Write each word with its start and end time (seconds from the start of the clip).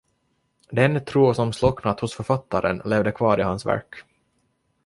Den 0.71 1.05
tro 1.05 1.33
som 1.33 1.53
slocknat 1.53 1.99
hos 1.99 2.13
författaren 2.13 2.81
levde 2.85 3.11
kvar 3.11 3.39
i 3.39 3.43
hans 3.43 3.65
verk. 3.65 4.03